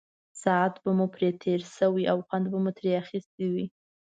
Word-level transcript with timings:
ساعت 0.41 0.73
به 0.83 0.91
مو 0.97 1.05
پرې 1.15 1.29
تېر 1.43 1.59
شوی 1.77 2.03
او 2.11 2.17
خوند 2.27 2.45
به 2.51 2.57
مو 2.63 2.71
ترې 2.77 2.91
اخیستی 3.03 3.45
وي. 3.53 3.65